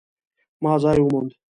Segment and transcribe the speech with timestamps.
[0.63, 1.31] ما ځای وموند